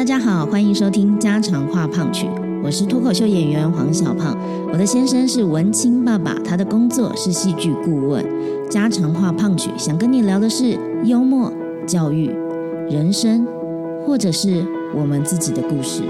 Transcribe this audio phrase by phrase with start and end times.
[0.00, 2.26] 大家好，欢迎收听家常话胖曲，
[2.64, 4.34] 我是脱口秀演员黄小胖。
[4.72, 8.24] 我的先生是文青爸爸，他的工作是戏剧顾问。
[8.70, 10.74] 家常话胖曲想跟你聊的是
[11.04, 11.52] 幽默、
[11.86, 12.34] 教育、
[12.88, 13.46] 人生，
[14.06, 16.02] 或者是我们自己的故事。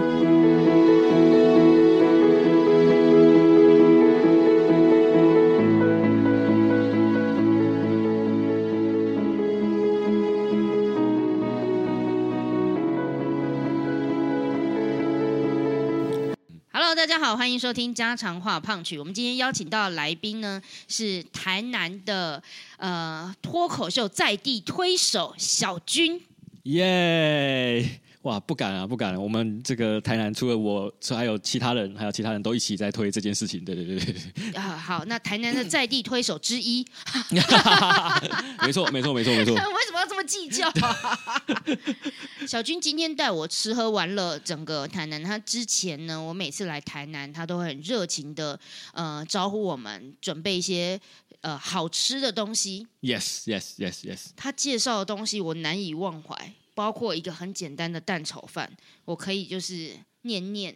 [17.30, 18.98] 好，欢迎收听家常话胖曲。
[18.98, 22.42] 我们今天邀请到的来宾呢，是台南的
[22.76, 26.20] 呃脱口秀在地推手小军。
[26.64, 28.00] 耶！
[28.22, 29.16] 哇，不敢啊，不敢！
[29.16, 33.64] 我们这个台南除了我，还有其他人，还有其他人都一起在推这件事情。
[33.64, 34.52] 对对对对对。
[34.52, 36.86] 啊，好，那台南的在地推手之一，
[38.62, 39.54] 没错没错没错没错。
[39.54, 41.42] 为什么要这么计较啊？
[42.46, 45.22] 小军今天带我吃喝玩乐整个台南。
[45.22, 48.58] 他之前呢，我每次来台南，他都会很热情的
[48.92, 51.00] 呃招呼我们，准备一些
[51.40, 52.86] 呃好吃的东西。
[53.00, 54.18] Yes yes yes yes。
[54.36, 59.90] 他介绍的东西我难以忘怀，包括一个很简单的蛋炒饭，我可以就是
[60.22, 60.74] 念念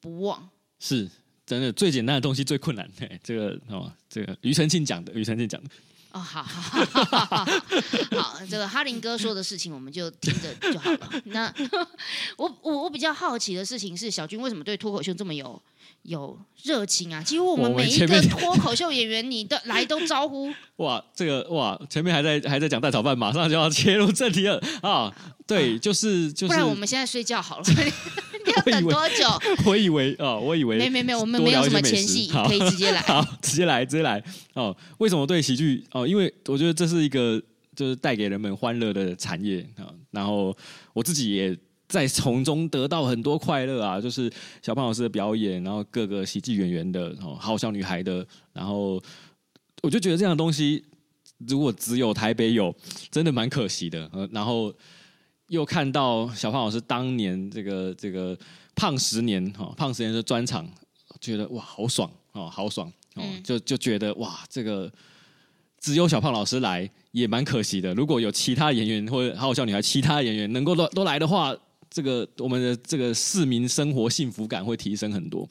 [0.00, 0.48] 不忘。
[0.78, 1.06] 是
[1.44, 2.90] 真的最简单的东西最困难。
[3.22, 5.68] 这个哦，这个庾澄庆讲的，庾澄庆讲的。
[6.12, 11.10] 哦，好 好好好这个哈林哥说的事情我们就听着就好了。
[11.24, 11.52] 那
[12.36, 15.60] 我我我比较好奇的事情是，小军为什么对脱口秀这么有
[16.02, 17.22] 有热情啊？
[17.22, 20.52] 几乎我们每一个 脱口秀演员，你的来都招呼。
[20.76, 25.12] 哇，这个哇，前面还在还在讲蛋炒饭，马上就要切入正题了啊！
[25.46, 27.64] 对，就是就是，不然我们现在睡觉好了。
[28.64, 29.26] 等多久？
[29.66, 33.00] 我以为啊，我以为没没没，我们没有什么前戏，可以直接来。
[33.06, 34.22] 好，直接来，直接来
[34.54, 34.76] 哦。
[34.98, 36.06] 为什么对喜剧哦？
[36.06, 37.42] 因为我觉得这是一个
[37.74, 39.86] 就是带给人们欢乐的产业啊。
[40.10, 40.56] 然后
[40.92, 41.56] 我自己也
[41.88, 44.30] 在从中得到很多快乐啊，就是
[44.62, 49.02] 小胖老师的表演，然后各个喜剧演员的哦，好笑女孩的，然后
[49.82, 50.84] 我就觉得这样的东西
[51.48, 52.74] 如果只有台北有，
[53.10, 54.08] 真的蛮可惜的。
[54.12, 54.72] 呃，然后
[55.52, 58.36] 又看到小胖老师当年这个这个
[58.74, 60.66] 胖十年哈、哦，胖十年的专场，
[61.20, 64.90] 觉得哇好爽哦，好爽哦，嗯就就觉得哇这个
[65.78, 67.92] 只有小胖老师来也蛮可惜的。
[67.92, 71.54] 如果有其他演员或者好笑女孩其他演员能够都都来的话，
[71.90, 75.46] 这个我们的这个市民生活幸福感会提升很多。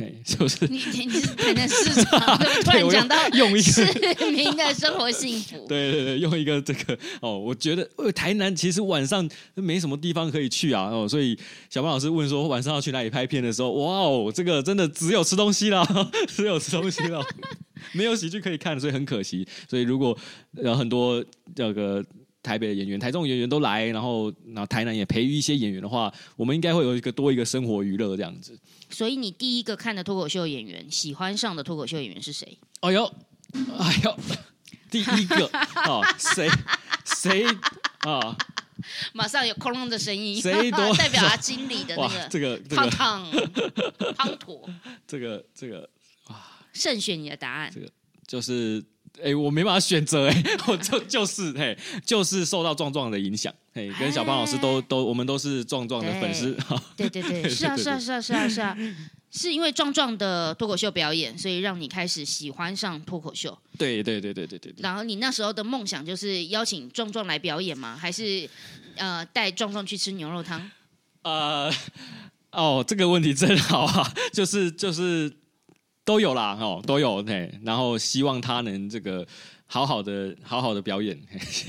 [0.00, 3.84] 嘿，就是你你你是台南市长， 突然讲到用一个市
[4.32, 5.58] 民的生活幸福。
[5.68, 11.38] 对对对，用一个这个哦，我觉得呃台南其实晚上没什么地方可以去啊哦，所以
[11.68, 15.86] 小胖老师问说晚上要去哪里拍片的时候，哇哦，这个真的只有吃东西了，
[16.28, 17.22] 只有吃东西了，
[17.92, 19.46] 没有喜剧可以看，所以很可惜。
[19.68, 20.16] 所以如果
[20.62, 21.22] 有很多
[21.54, 22.02] 这个
[22.42, 28.58] 台北的演员、台中演员都来，然后然后台南也培育一些演员的话，我们应该会有一个多一个生活娱乐这样子。
[28.88, 32.58] 所以你第一个看的脱口秀演员，喜欢上的脱口秀演员是谁？
[32.80, 33.04] 哎呦，
[33.78, 34.18] 哎呦，
[34.90, 35.50] 第一个
[35.86, 36.48] 哦，谁
[37.04, 37.44] 谁
[38.00, 38.36] 啊？
[39.12, 43.30] 马上有空洞的声音，谁多 代表他经理的那 哇，个这个这个胖
[44.16, 44.32] 胖
[45.06, 45.88] 这个这个
[46.72, 47.80] 慎选你的答案这。
[47.80, 47.88] 个
[48.26, 48.82] 就是，
[49.22, 58.76] 哎、我没办法选择，哎，我就就是，嘿，就是受到壮壮的影响，嘿，跟小胖老师都都，我们都是壮壮的粉丝， 哈， 对对对，是啊是啊是啊是啊是啊，
[59.30, 63.56] 是因为壮壮的脱口秀表演，所以让你开始喜欢上脱口秀。
[63.78, 67.96] 对对对对对对对，然后你那时候的梦想就是邀请壮壮来表演吗？
[67.96, 68.48] 还是
[68.96, 70.70] 呃带壮壮去吃牛肉汤？
[71.22, 71.70] 呃，
[72.50, 75.30] 哦，这个问题真好啊， 就是就是
[76.10, 79.24] 都有啦，哦，都有，嘿，然后希望他能这个
[79.68, 81.16] 好好的好好的表演，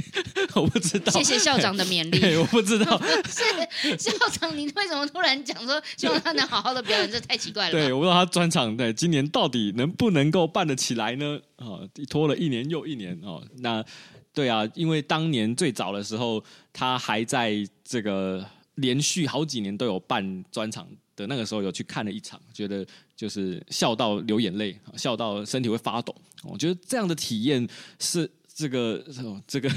[0.56, 2.36] 我不知道，谢谢校长的勉嘿，励。
[2.38, 3.00] 我不知道，
[3.30, 7.12] 是 校长，你为什么突然讲说 希望他能好好的表演？
[7.12, 7.80] 这太奇怪了吧。
[7.80, 11.40] 对，我不知道他专场对今年到底能不能够办得起来呢？
[11.58, 13.44] 哦，拖了一年又一年哦。
[13.60, 13.86] 那
[14.34, 16.44] 对啊，因为当年最早的时候，
[16.74, 18.44] 他还在这个
[18.76, 22.84] 连续好几年都有办专场的那个时候，有去看了一场，觉得
[23.22, 26.16] 就是笑到流眼泪，笑到身体会发抖。
[26.44, 27.68] 我觉得这样的体验
[28.00, 28.28] 是。
[28.54, 29.70] 这个哦这个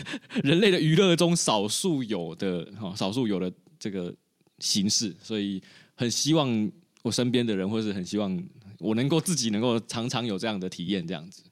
[0.42, 4.12] 人类的娱乐中少数有的哈，少数有的这个
[4.58, 5.62] 形式，所以
[5.94, 6.70] 很希望
[7.02, 8.44] 我身边的人，或是很希望
[8.80, 11.44] 我能够自己能够常常有这样的体验，这样子。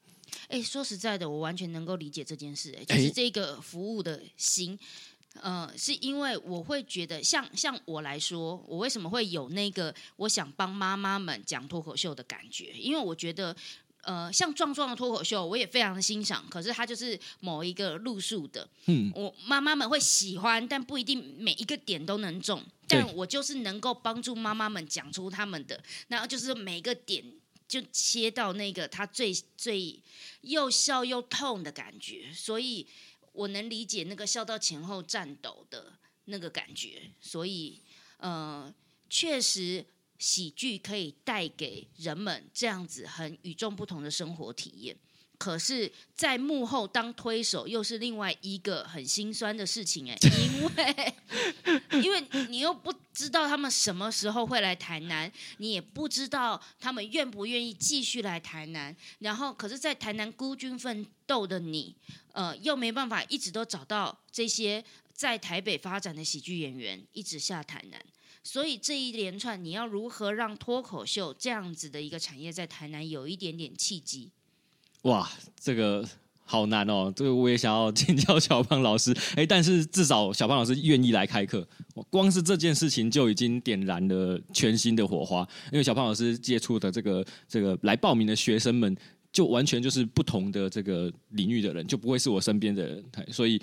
[0.49, 2.75] 哎，说实在的，我完全能够理解这件事。
[2.77, 4.77] 哎，就哎是这个服务的心。
[5.41, 12.73] 呃，是因为我会觉得像，像我来说，我为什么会有那个我想帮妈妈们讲脱口秀的感觉？
[12.75, 13.57] 因为我觉得，
[14.03, 16.45] 呃，像壮壮的脱口秀，我也非常的欣赏。
[16.51, 22.63] 可是他就是某一个路数的，嗯，我妈妈们会喜欢，但不一定每一个点都能中。
[22.87, 27.25] 但我就是能够帮助妈妈们讲出他们的，然后就是每个点
[27.67, 29.99] 就切到那个他最最
[30.43, 32.87] 又笑又痛的感觉，所以
[33.33, 37.81] 我能理解那个笑到前后颤抖的那个感觉，所以
[38.19, 38.73] 呃，
[39.11, 39.85] 确实
[40.19, 44.97] 喜剧可以带给人们这样子很与众不同的生活体验。
[45.43, 51.15] 可是，在幕后当推手又是另外一个很心酸的事情哎， 因为
[52.01, 58.97] 因为你又不知道他们什么时候会来台南，你也不知道他们愿不愿意继续来台南。
[59.19, 61.93] 然后，可是，在台南孤军奋斗的你，
[62.31, 68.01] 呃，又没办法一直都找到这些在台北发展的喜剧演员一直下台南。
[68.45, 74.31] 所以这一连串，你要如何让脱口秀这样子的一个产业在台南有一点点契机？
[75.03, 75.29] 哇，
[75.61, 76.05] 这个
[76.45, 77.13] 好难哦！
[77.17, 79.13] 这个我也想要请教小胖老师。
[79.35, 81.67] 哎，但是至少小胖老师愿意来开课，
[82.09, 85.47] 光是这件事情就已经点燃了全新的火花。
[85.73, 88.97] 因为小胖老师接触的这个这个来报名的学生们，
[89.33, 93.05] 就完全就是不同的这个领域的人，就不会是我身边的人。
[93.33, 93.61] 所以，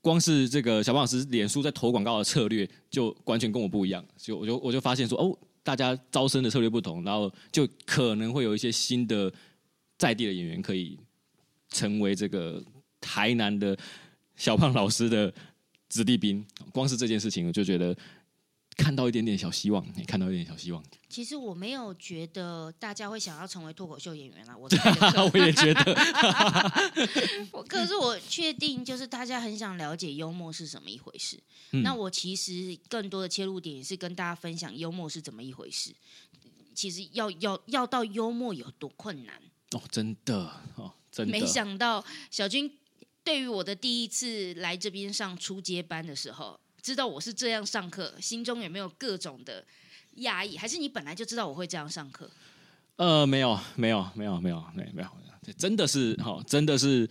[0.00, 4.04] 光是这个小胖老师脸书在投广告的策略，就完全跟我不一样。
[4.16, 9.32] 就我就我就发现说，哦，大家招生的策略不同，然后就可能会有一些新的。
[10.00, 10.98] 在地的演员可以
[11.68, 12.64] 成为这个
[13.02, 13.76] 台南的
[14.34, 15.30] 小胖老师的
[15.90, 16.42] 子弟兵，
[16.72, 17.94] 光是这件事情，我就觉得
[18.78, 20.82] 看到一点点小希望，看到一点小希望。
[21.10, 24.70] 其实我没有觉得大家会想要成为脱口秀演员啊，我
[25.34, 25.94] 我也觉得。
[27.68, 31.38] 可是我确定，就是大家很想了解幽默是什么一回事。
[31.82, 35.94] 那我其实更多的切入点也是跟大家分享幽默是怎么一回事。
[36.74, 39.34] 其实要要要到幽默有多困难。
[39.72, 41.32] 哦，真的哦，真的。
[41.32, 42.70] 没想到小军
[43.22, 49.64] 对于我的第一次来这边上初阶班的时候，知道我是这样上课，心中有没有各种的
[50.16, 50.56] 压抑？
[50.56, 52.28] 还是你本来就知道我会这样上课？
[52.96, 57.08] 呃，没有，没有，没有，没有，没有，没有，真的是哈，真的是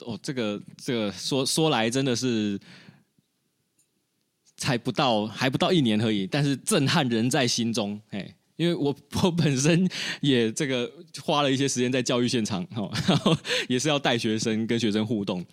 [0.00, 2.58] 哦，这个这个说说来真的是
[4.56, 8.32] 才不到还不到一年而已，但是震撼仍在心中，哎。
[8.56, 9.88] 因为我我本身
[10.20, 10.90] 也这个
[11.22, 13.36] 花了一些时间在教育现场哈， 然后
[13.68, 15.44] 也是要带学生跟学生互动。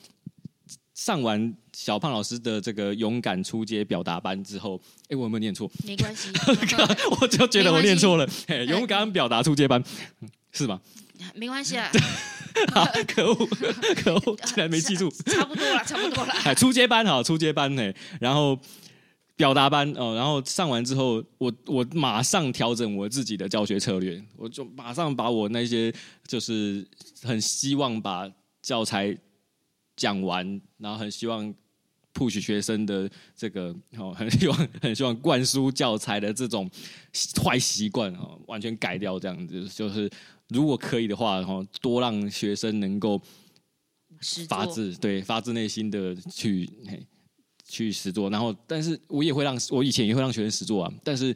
[0.96, 4.80] 上完小胖老师的这个勇敢出街表达班之后，
[5.10, 5.70] 哎，我有没有念错？
[5.86, 6.30] 没关系，
[7.20, 8.28] 我就觉得我念错了。
[8.68, 9.84] 勇敢表达出街班
[10.52, 10.80] 是吗？
[11.36, 11.92] 没关系啊。
[13.08, 13.36] 可恶，
[13.96, 15.10] 可恶，竟然没记住。
[15.26, 16.34] 差不多了，差不多了。
[16.46, 17.92] 哎，出街班好，出街班呢，
[18.22, 18.58] 然后。
[19.44, 25.94] 表达班哦，然后上完之后，我我马上调整我自己的教学策略，我就马上把我那些
[26.26, 26.88] 就是
[27.24, 28.32] 很希望把
[28.62, 29.14] 教材
[29.98, 31.54] 讲完，然后很希望
[32.14, 36.72] push 学生的这个哦，很希望很希望灌输教材的这种
[37.44, 40.10] 坏习惯哦，完全改掉这样子，就是
[40.48, 43.22] 如果可以的话，然后多让学生能够
[44.48, 46.70] 发自对发自内心的去。
[47.68, 51.36] 去实做，然后，但是我也会让我以前也会让学生实做啊，但是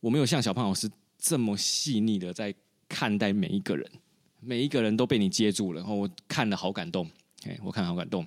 [0.00, 2.54] 我没有像小胖老师这么细腻的在
[2.88, 3.90] 看待每一个人，
[4.40, 7.10] 每一个人都被你接住了，然后我看了好感动，
[7.44, 8.26] 哎，我看好感动。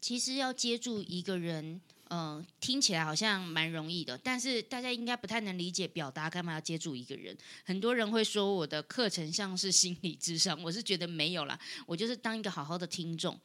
[0.00, 1.80] 其实要接住一个人，
[2.10, 7.36] 嗯，听起来好像蛮容易的，但是大家应该不太能理解表达干嘛要接住一个人。
[7.64, 13.36] 很多人会说我的课程像是心理智商，我是觉得没有啦，我就是当一个好好的听众。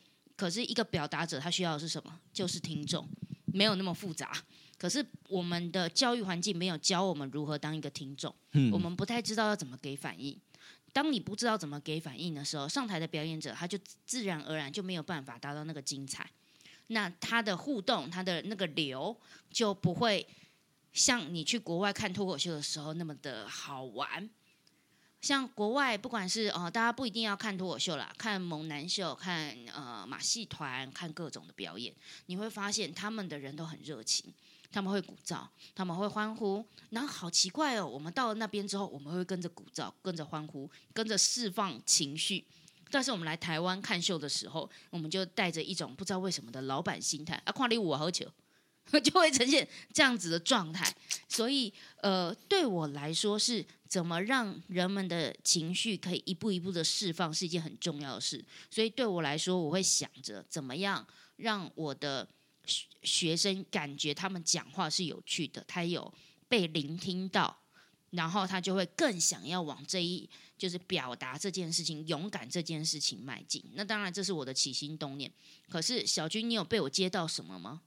[0.42, 2.20] 可是，一个表达者他需要的是什么？
[2.34, 3.08] 就是听众，
[3.54, 4.36] 没有那么复杂。
[4.76, 8.34] 可是，我们的教育环境没有教我们如何当一个听众，
[8.72, 10.36] 我们不太知道要怎么给反应。
[10.92, 16.28] 当你不知道怎么给反应的时候，上台的表演者他就自然而然就没有办法达到那个精彩。
[16.88, 19.16] 那他的互动，他的那个流
[19.52, 20.26] 就不会
[20.92, 24.28] 像你去国外看脱口秀的时候那么的好玩。
[25.22, 31.94] 像国外，不管是呃，大家不一定要看脱口秀啦，看猛男秀，看呃马戏团，看各种的表演，
[32.26, 34.34] 你会发现他们的人都很热情，
[34.72, 36.66] 他们会鼓噪，他们会欢呼。
[36.90, 42.44] 然后好奇怪哦，我们到了那边之后，我们会跟着鼓噪，跟着欢呼，跟着释放情绪。
[42.90, 48.28] 但是我们来台湾看秀的时候，我们就带着一种不知道为什么的老板心态啊，跨里我好久。
[49.00, 50.94] 就会呈现这样子的状态，
[51.28, 51.72] 所以
[52.02, 58.44] 呃，对我来说是怎么让人们的情绪可以一步一步的释放，是一件很重要的事。
[58.70, 61.06] 所以对我来说，我会想着怎么样
[61.38, 62.28] 让我的
[63.04, 66.14] 学生感觉他们讲话是有趣的，他有
[66.48, 67.58] 被聆听到，
[68.12, 73.64] 然后他就会更想要往这一就是表达这件事情、勇敢这件事情迈进。
[73.74, 75.32] 那当然，这是我的起心动念。
[75.70, 77.82] 可是小军，你有被我接到什么吗？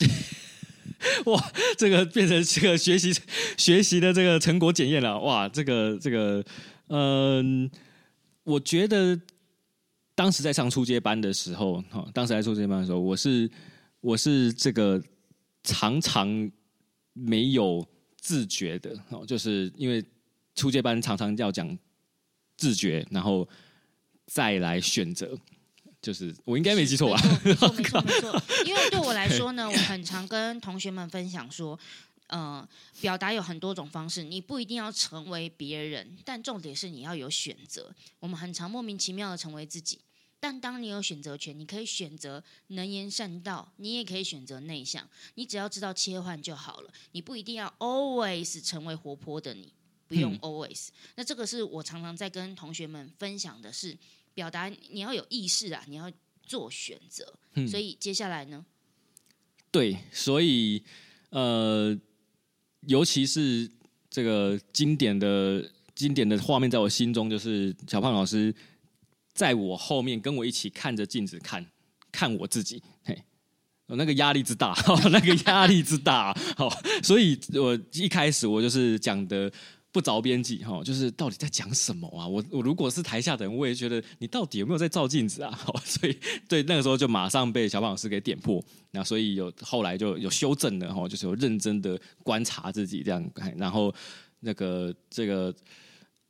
[1.26, 3.12] 哇，这个变成这个学习
[3.56, 5.18] 学习的这个成果检验了。
[5.20, 6.44] 哇，这个这个，
[6.88, 7.70] 嗯，
[8.42, 9.18] 我觉得
[10.14, 13.48] 当时在上初阶班的时候，哈，当时在初阶班的时候，我是
[14.00, 15.00] 我是这个
[15.62, 16.50] 常常
[17.12, 17.86] 没有
[18.16, 20.04] 自觉的，哦，就是因为
[20.56, 21.78] 初阶班常常要讲
[22.56, 23.48] 自觉，然后
[24.26, 25.38] 再来选择。
[26.00, 27.20] 就是我应该没记错吧？
[27.44, 28.42] 没错没错 没错。
[28.64, 31.78] 因为对我来说呢， 我很常跟同学们分享说，
[32.28, 32.66] 呃，
[33.00, 37.92] 表达有很多种方式，你不一定要成为别人，但重点是你要有选择。
[38.20, 39.98] 我们很常莫名其妙的成为自己，
[40.38, 46.90] 但当你有选择权，你可以选择能言善道，你也可以选择内向，你只要知道切换就好了。
[47.10, 49.72] 你不一定要 always 成为活泼的你，
[50.06, 50.90] 不用 always。
[51.16, 53.98] 那这个是我常常在跟同学们分享的是。
[54.38, 56.08] 表达你要有意识啊，你要
[56.44, 57.34] 做选择。
[57.66, 58.64] 所以接下来呢？
[59.72, 60.80] 对，所以
[61.30, 61.98] 呃，
[62.82, 63.68] 尤其是
[64.08, 68.54] 这个经典的经典的画面，在我心中就是小胖老师
[69.34, 71.66] 在我后面跟我一起看着镜子看
[72.12, 73.20] 看我自己，嘿，
[73.88, 74.72] 那个压力之大，
[75.10, 76.70] 那个压力之大，好，
[77.02, 79.52] 所以我一开始我就是讲的。
[79.98, 82.22] 不着边际哈，就是到底在讲什么啊？
[82.24, 85.58] 我我如果是台下的人，我也觉得你到底有没有在照镜子啊？
[85.84, 86.16] 所以
[86.48, 93.92] 对那个时候就马上被小胖老师给点破，那所以有后来就有修正了哈，就是有认真的观察自己这样，然后
[94.38, 95.52] 那个这个，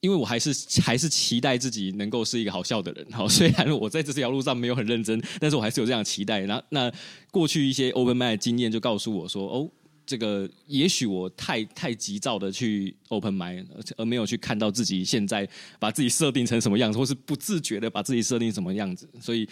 [0.00, 6.40] 因为我还是还是期待自己能够是一个好笑的人哈，虽然我在这条路上没有很认真，但是我还是有这样期待。
[6.46, 6.90] 那那
[7.30, 9.70] 过去一些 open m i 的经验就告诉我说哦。
[10.08, 13.66] 这个也许我太太急躁的去 open mind，
[13.98, 15.46] 而没有去看到自己现在
[15.78, 19.06] 把自己设定成什么样子，或是不自觉的把自己设定什么样子。
[19.20, 19.46] 所以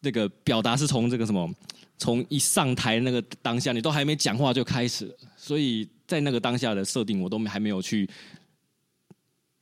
[0.00, 1.50] 那个表达是从这个什么，
[1.96, 5.10] 从一上台那个当下，你都还没讲话就开始。
[5.38, 8.06] 所以在那个当下的设定，我都还没有去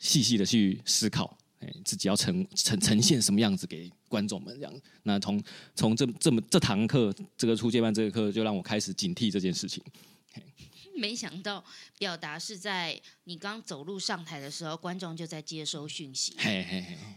[0.01, 4.81] 细细的去思考，哎，自己要呈呈呈现什么样子给观众们这样。
[5.05, 5.43] 那从
[5.75, 9.83] 从这这么这堂课，这个初阶班这个课，就让我开始警惕这件事情。
[10.97, 11.65] 没想到
[11.99, 16.37] 表达是在你刚走路上台的时候，观众就在接收讯息。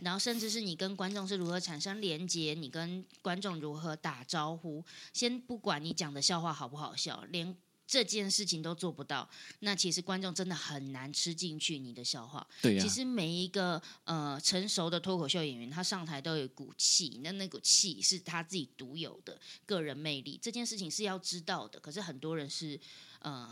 [0.01, 4.83] 然后甚至是你跟观众是如何产生连接，你跟观众如何打招呼。
[5.11, 7.53] 先不管你讲的笑话好不好笑，连
[7.85, 12.45] 这件事情都做不到，那其实观众真的很难吃进去你的笑话。
[12.61, 20.39] 对其实每一个呃成熟的脱口秀演员，他上台都有一股气，那那股气是他自己独有的个人魅力。
[20.41, 22.79] 这件事情是要知道的，可是很多人是。
[23.23, 23.49] 呃，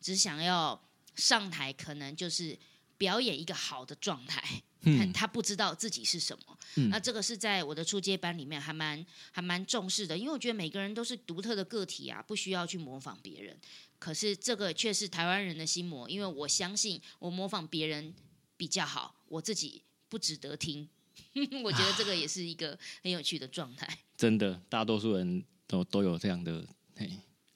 [0.00, 0.82] 只想要
[1.14, 2.58] 上台，可能就是
[3.00, 4.42] 表演一个好的状态。
[4.82, 6.58] 嗯，他不知道自己是什么。
[6.76, 13.58] 嗯，那这个是在我的初阶班里面还蛮还蛮重视的，因为我觉得每个人都是独特的个体啊，不需要去模仿别人。
[13.98, 18.14] 可是这个却是台湾人的心魔，因为我相信我模仿别人
[18.56, 20.88] 比较好，我自己不值得听。
[21.64, 23.86] 我觉得这个也是一个很有趣的状态。
[24.16, 26.66] 真的，大多数人都都有这样的
[26.96, 27.10] 嘿。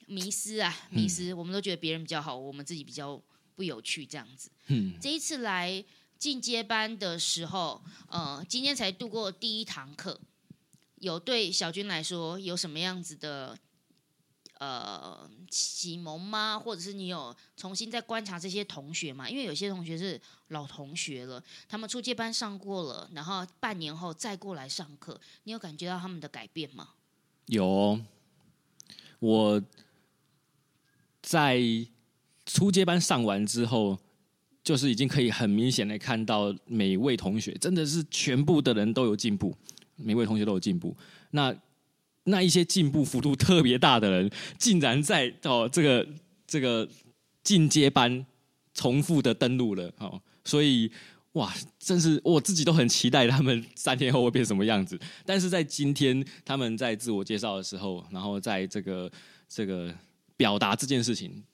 [0.07, 1.33] 迷失啊，迷失！
[1.33, 3.21] 我们都觉得别人比较好，我们自己比较
[3.55, 4.51] 不有趣，这样子。
[4.67, 5.85] 嗯，这一次来
[6.19, 10.21] 进阶班的时候，呃，今天才度过第一堂课，
[10.97, 13.59] 有对小军来说有什么样子的
[14.59, 16.59] 呃启蒙吗？
[16.59, 19.29] 或者是你有重新再观察这些同学吗？
[19.29, 26.91] 因为有些同学是老同学了，他们初阶班上过了，然后半年后再过来上课，你有感觉到他们的改变吗？
[27.47, 28.01] 有，
[29.19, 29.63] 我。
[31.27, 31.59] 在
[32.47, 33.99] 初阶班上完之后，
[34.63, 39.57] 就是已经可以很明显的看到每位同学真的是全部的人都有进步，
[39.97, 40.97] 每位同学都有进步。
[41.31, 41.55] 那
[42.25, 46.07] 那一些进步幅度特别大的人，竟然在哦这个
[46.47, 46.89] 这个
[47.43, 48.25] 进阶班
[48.73, 50.91] 重复的登录了哦，所以
[51.33, 54.99] 哇，真是我自己都很期待他们三天后会变什么样子。
[55.25, 59.11] 但是在今天他们在自我介绍的时候，然后在这个
[59.49, 59.95] 这个。
[60.37, 61.45] 表达这件事情，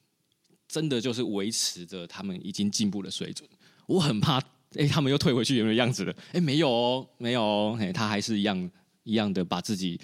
[0.71, 3.49] 真的就是维持着他们已经进步的水准。
[3.87, 4.41] 我很怕，
[4.77, 6.15] 哎，他们又退回去原来的样子了。
[6.33, 8.71] 哎，没有哦，没有哦，哎，他还是一样
[9.03, 10.01] 一样的把自己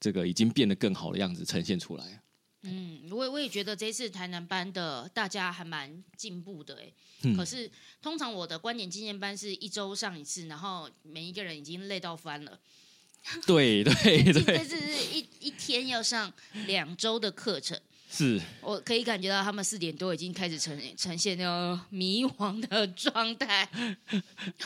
[0.00, 2.22] 这个已经变得更好的样子呈现出来。
[2.62, 7.70] 嗯，我我也觉得这次台南班的大家还蛮进步的，哎，可是
[8.02, 12.58] 通常我的观点纪念班是一周上一次，然后每一个人已经累到翻了。
[13.46, 13.94] 对对
[14.32, 16.32] 对，这次是一一天要上
[16.66, 17.78] 两周的课程。
[18.10, 18.40] 是。
[18.60, 23.68] 我可以感觉到他们四点多已经开始呈呈现那种迷惘的状态，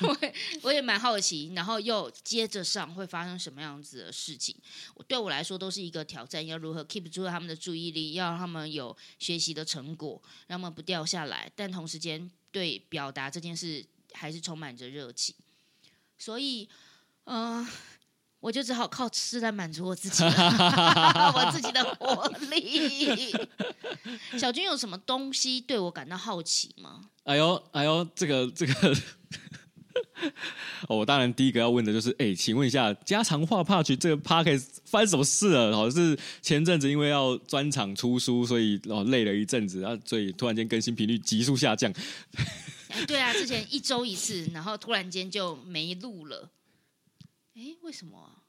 [0.01, 0.19] 我
[0.63, 4.57] 我也蛮好奇，然后又接着上会发生什么样子的事情？
[5.07, 15.35] 对我来说都是一个挑战，要如何 keep 住他们的注意力，要让他们有学习的成果，让他们不掉下来，但同时间对表达这件事还是充满着热情，
[16.17, 16.69] 所以，
[17.25, 17.67] 嗯、
[18.45, 20.23] 我就只好靠吃来满足我自己，
[21.33, 23.35] 我自己的活力。
[24.39, 27.01] 小军有什么东西对我感到好奇吗？
[27.23, 28.97] 哎呦哎呦，这个这个。
[30.89, 35.75] 哦，我当然第一个要问的就是，哎，请问一下，家常话 a t 这个 p a r k 发生什么事了？
[35.75, 41.91] 好像是前阵子因为要专场出书，所以哦累了一阵子，然后所以突然间更新频率急速下降。
[42.89, 46.51] 哎，对啊，之前一周一次，然后突然间就没录了。
[47.57, 48.43] 哎，为什么啊？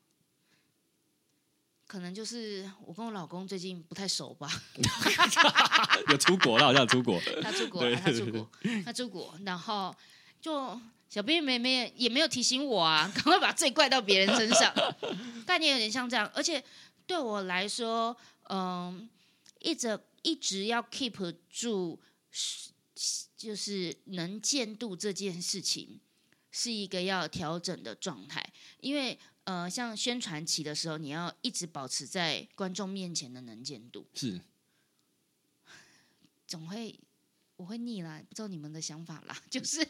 [1.88, 4.50] 可能就是我跟我老公最近不太熟吧。
[6.10, 7.22] 有出国了，好像有出国。
[7.44, 8.50] 他出国，对他出国，
[8.84, 9.96] 他出国，然后
[10.42, 14.74] 就小编妹妹也没有提醒我啊， 赶快把罪怪到别人身上，
[15.46, 16.30] 概念有点像这样。
[16.34, 16.64] 而且
[17.06, 18.18] 对我来说，
[18.50, 19.08] 嗯，
[19.60, 22.00] 一直一直要 keep 住，
[23.38, 26.00] 就是能见度这件事情，
[26.56, 28.42] 是一个要调整的状态，
[28.80, 29.20] 因为。
[29.46, 34.42] 呃，像宣传期的时候，你要一直保持在观众面前的能见度，是
[36.48, 37.00] 总会
[37.56, 39.38] 我会腻啦，不知道你们的想法啦。
[39.48, 39.86] 就是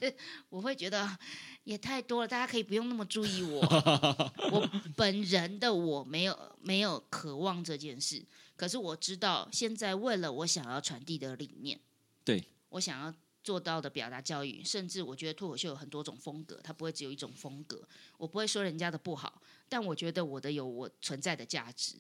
[0.50, 1.18] 我会觉得
[1.64, 3.62] 也太多了，大家可以不用那么注意我。
[4.52, 8.22] 我本人的我没有没有渴望这件事，
[8.58, 11.80] 可是我知道现在为了我想要传递的理念，
[12.26, 17.88] 对我想要做到的表达教育，甚至我觉得脱口秀有很多种风格，它不会只有一种风格。
[18.18, 21.96] 我不会说人家的不好，但我觉得我的有我存在的价值，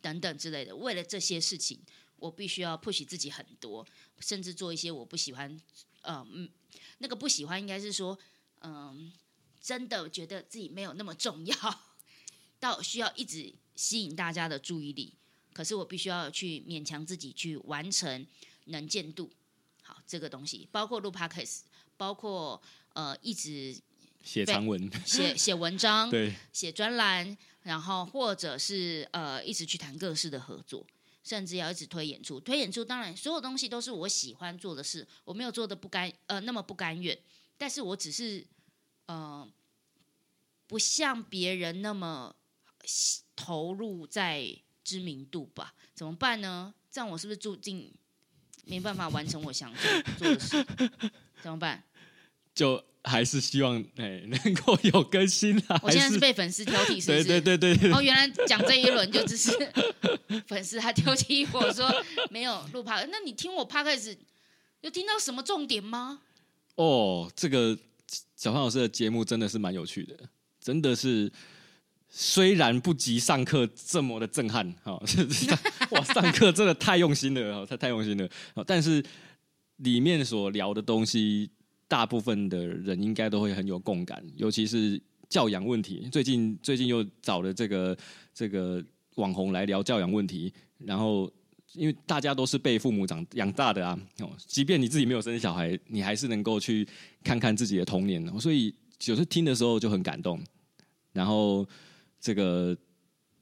[0.00, 0.74] 等等之类的。
[0.74, 1.80] 为了这些事情，
[2.16, 3.86] 我必须要 push 自己很多，
[4.18, 5.56] 甚至做一些我不喜欢，
[6.02, 6.50] 呃，嗯，
[6.98, 8.18] 那个不喜欢应该是说，
[8.62, 9.12] 嗯、
[9.60, 11.80] 真的觉得自己没有那么重要，
[12.58, 15.14] 到需要一直吸引大家的注意力。
[15.52, 18.26] 可是我必须要去勉强自己去完成
[18.64, 19.30] 能见度。
[20.08, 21.60] 好，这个东西包括录 podcast，
[21.96, 22.60] 包括
[22.94, 23.76] 呃一直
[24.24, 30.86] 写长文，写写文章， 对，写专栏，然后或者是呃一直去谈各式的合作，
[31.22, 32.40] 甚至要一直推演出。
[32.40, 37.16] 推演出当然所有东西都是我喜欢做的事，我没有做的不甘呃那么不甘愿，
[37.56, 38.46] 但是我只是
[39.06, 39.46] 呃
[40.66, 42.34] 不像别人那么
[43.36, 45.74] 投入在知名度吧？
[45.94, 46.74] 怎么办呢？
[46.90, 47.92] 这样我是不是注定
[48.68, 50.64] 没办法完成我想做做的事？
[51.42, 51.82] 怎么办？
[52.54, 55.78] 就还是希望哎能够有更新啊。
[55.82, 57.24] 我现在是被粉丝挑剔，是不对是？
[57.24, 59.50] 对对对对哦，原来讲这一轮就只是
[60.46, 61.88] 粉丝他挑剔我说
[62.30, 64.16] 没有录 p 那你听我 p 开始
[64.80, 66.20] 有听到什么重点吗？
[66.74, 67.78] 哦，这个
[68.36, 70.16] 小胖老师的节目真的是蛮有趣的，
[70.60, 71.30] 真的是
[72.08, 75.02] 虽然不及上课这么的震撼，哈、 哦，
[75.90, 79.04] 哇，上课真的太用心了，哦，太太用心了，哦，但是
[79.76, 81.50] 里面所聊的东西，
[81.86, 86.08] 大部分的人应该都会很有共感，尤其是教养问题。
[86.10, 87.96] 最近最近又找了这个
[88.34, 88.84] 这个
[89.16, 91.30] 网红来聊教养问题，然后。
[91.74, 96.88] 因为大家都是被父母长养大的啊，哦，即便你自己没有生小孩，你还是能够去
[97.22, 100.42] 看看自己的童年，所以有时听的时候就很感动。
[101.12, 101.68] 然后
[102.20, 102.76] 这个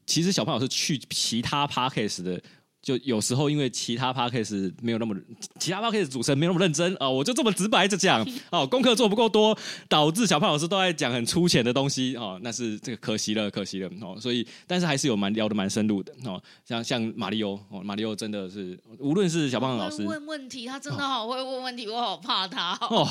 [0.06, 2.40] 其实小胖老师去其他 podcast 的，
[2.80, 5.16] 就有时候因为其他 podcast 没有那么，
[5.58, 9.58] 其他 podcast 主持人没有那么认真啊、我就这么直白着讲哦， 功课做不够多，
[9.88, 14.16] 导致小胖老师都在讲很粗浅的东西哦，那是这个可惜了，可惜了哦。
[14.20, 23.02] 所以，但是还是有蛮聊的蛮深入的哦，像像马里欧哦，马里欧真的是，无论是小胖老师会问问题，他真的好会问问题，我好怕他、哦。
[23.02, 23.08] 哦，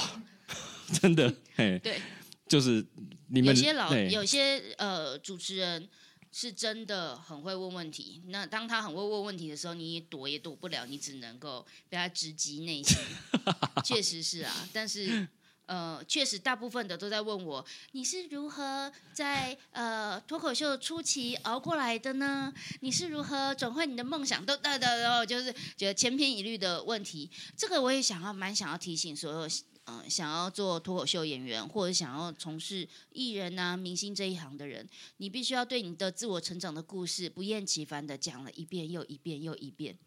[1.02, 2.00] 真的嘿， 对，
[2.48, 2.86] 就是
[3.30, 5.88] 你们有些老有些呃主持人
[6.32, 12.98] 是真的很会问问题，那当他很会问问题的时候，你也躲也躲不了，你只能够被他直击内心。
[13.84, 15.28] 确实是啊，但是。
[15.68, 22.54] 呃，确实，大部分的都在问我，你是如何在呃脱口秀初期熬过来的呢？
[22.82, 24.46] 你是如何转换你的梦想？
[24.46, 27.32] 都 da da，就是觉得千篇一律的问题。
[27.58, 29.50] 这个我也想要蛮想要提醒所有
[29.86, 39.98] 嗯、想要做脱口秀演员或者想要从事艺人啊、明星这一行的人，你必须要对你的自我成长的故事不厌其烦的讲了一遍又一遍又一遍。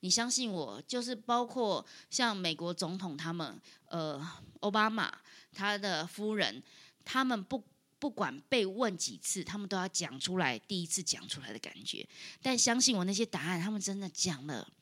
[0.00, 4.20] 你相信我，就是包括像美国总统他们，呃，
[4.60, 5.16] 奥巴马
[5.52, 6.62] 他的夫人，
[7.04, 7.62] 他们不
[7.98, 12.06] 不管被问几次，他们都要讲出来第一次讲出来的感觉。
[12.42, 14.72] 但相信我，那些答案他们真的讲了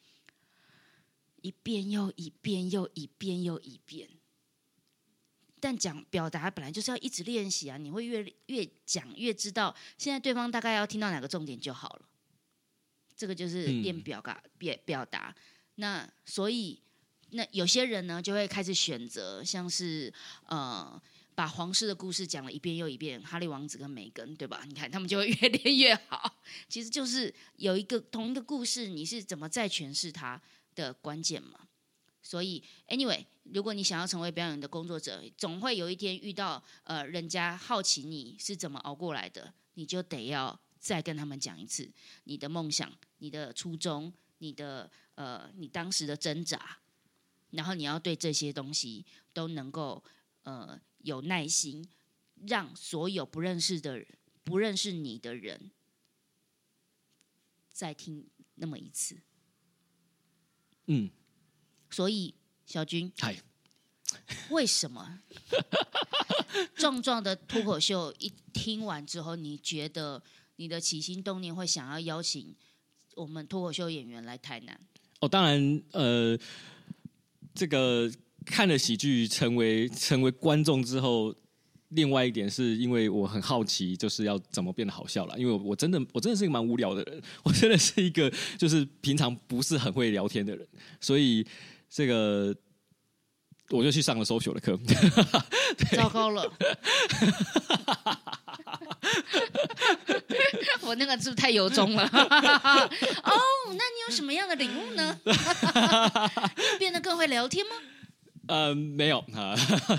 [1.43, 4.09] 一遍又一遍又一遍又一遍。
[5.61, 12.03] 但讲表达本来就是要一直练习啊，你会越越讲越知道，现在对方大概要听到哪个重点就好了。
[13.17, 15.35] 这个就是练表达表表达。
[15.75, 16.81] 那所以
[17.31, 20.13] 那有些人呢，就会开始选择像是
[20.47, 21.01] 呃。
[21.33, 24.63] 把皇室的故事讲了一遍又一遍，哈利王子跟梅根，对吧？
[24.67, 26.39] 你看他们就会 越练越好。
[26.69, 30.39] 其实就是有一个同一个故事，你是怎么再诠释它
[30.75, 31.61] 的关键嘛？
[32.23, 41.91] 所以，anyway，如果你想要成为表演的工作者，总会有一天遇到呃，人家好奇你是怎么熬过来的，你就得要再跟他们讲一次
[42.25, 46.79] 你的梦想、你的初衷、你的呃，你当时的挣扎，
[47.51, 50.03] 然后你要对这些东西都能够
[50.43, 50.81] 呃。
[51.03, 51.89] 有耐心，
[52.47, 54.07] 让所有不认识的人、
[54.45, 55.71] 不认识你的人
[57.71, 59.19] 再听那么一次。
[60.89, 61.11] 嗯，
[61.91, 62.35] 所以
[62.67, 63.37] 小军，嗨，
[64.51, 65.21] 为什么
[66.77, 70.23] 壮壮的脱口秀一听完之后，你觉得
[70.57, 72.55] 你的起心动念会想要邀请
[73.15, 74.81] 我们脱口秀演员来台南？
[75.21, 76.39] 哦，当然，呃，
[77.55, 78.11] 这个。
[78.47, 81.33] 看了喜剧成为成为观众之后，
[81.89, 85.39] 另外一点是因为我很好奇，就是要怎么变得好笑了。
[85.39, 90.67] 因为我真的我真的是一个蛮无聊的人，我真的是一个就是平常不是很会聊天的人，
[91.03, 91.47] 所以
[91.91, 92.55] 这个
[93.71, 94.79] 我就去上了 social 的课。
[95.97, 96.43] 糟糕了，
[100.83, 102.05] 我那个是不是太由衷了？
[102.05, 102.13] 哦，
[103.69, 105.19] 那你有什么样的领悟呢？
[106.79, 107.73] 变得更会聊天吗？
[108.49, 109.55] 呃，没有啊，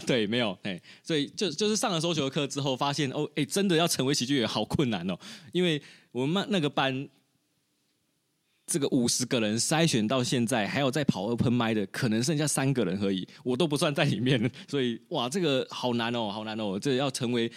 [0.05, 5.17] 对，没有，哎，所以就就是上了搜球课之后，发现哦，哎，真的要成为喜剧演员好困难哦，
[5.53, 7.07] 因为我们那个班
[8.71, 17.51] 这个五十个人筛选到现在，还有在跑 open 麦的，可能剩下三个人而已，我都不算在里面，所以哇，这个好难哦，好难哦，这要成为。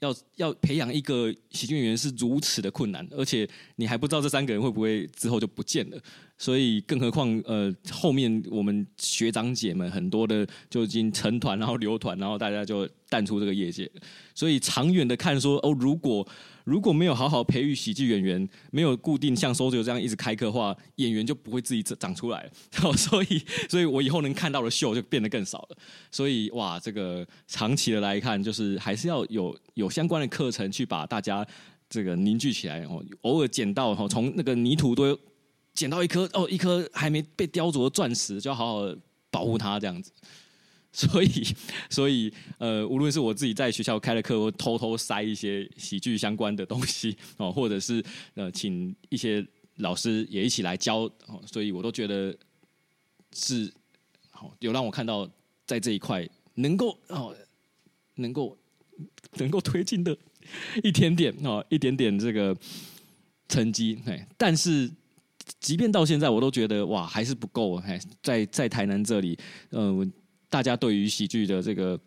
[0.00, 5.98] 要要培养一个喜剧演员是如此的困难，而且你还不知道这三个人会不会之后就不见了，
[6.36, 13.90] 所以更何况呃后面我们学长姐们很多的就已经成团，然后留团，然后大家就淡出这个业界，
[14.34, 16.28] 所以长远的看说哦如果。
[16.66, 22.50] 如果没有好好培育喜剧演员，没有固定像收九这样一直开课的话，演员就不会自己长出来。
[22.96, 25.76] 所以，所以我以后能看到的秀就变得更少了。
[26.10, 31.46] 所以，哇，这个长期的来看，就是还是要有有相关的课程去把大家
[31.88, 32.82] 这个凝聚起来。
[32.86, 35.16] 哦，偶尔捡到哦，从那个泥土堆
[35.72, 38.94] 捡到一颗哦，一颗还没被雕琢的钻石，就要好好
[39.30, 40.10] 保护它，这样子。
[40.96, 41.46] 所以，
[41.90, 52.34] 所以，呃，无论是我自己在学校开的课，我偷偷塞一些喜剧相关的东西哦，或者是呃，请一些老师也一起来教哦，所以我都觉得
[53.34, 53.70] 是
[54.30, 55.28] 好，有让我看到
[55.66, 57.36] 在这一块能够哦，
[58.14, 58.56] 能够
[59.34, 60.16] 能够推进的
[60.82, 62.56] 一点点哦，一点点这个
[63.50, 64.00] 成绩。
[64.06, 64.90] 哎，但是
[65.60, 67.74] 即便到现在，我都觉得哇，还是不够。
[67.80, 69.38] 哎，在在台南这里，
[69.72, 70.10] 嗯。
[70.48, 71.98] 大家对于喜剧的这个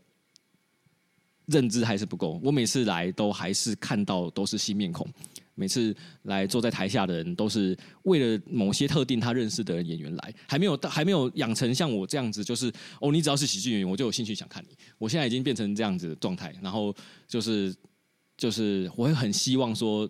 [1.46, 2.40] 认知还是不够。
[2.44, 5.08] 我每次来都还是看到都是新面孔，
[5.56, 12.72] 每次来坐在台下的人都是为了某些特定他认识的演员来，还没有到还没有养成像我这样子，就是
[13.02, 14.76] 哦，你只要是喜剧演员，我就有兴趣想看你。
[14.98, 16.96] 我现在已经变成这样子的状态，然后
[17.28, 17.76] 就是
[18.38, 20.10] 就是我会很希望说